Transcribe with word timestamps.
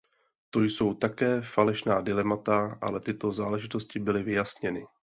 To 0.49 0.61
jsou 0.63 0.93
také 0.93 1.41
falešná 1.41 2.01
dilemata, 2.01 2.77
ale 2.81 2.99
tyto 2.99 3.31
záležitosti 3.31 3.99
byly 3.99 4.23
vyjasněny. 4.23 4.85